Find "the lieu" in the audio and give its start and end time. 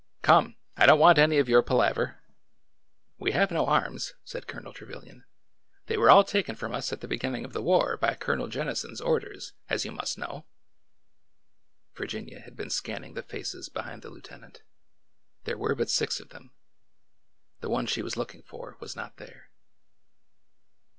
14.01-14.21